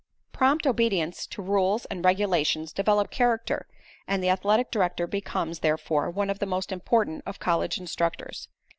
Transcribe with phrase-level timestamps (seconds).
[0.31, 3.67] Prompt obedience to rules and regulations develop character
[4.07, 8.47] and the athletic director becomes, therefore, one of the most important of college instructors.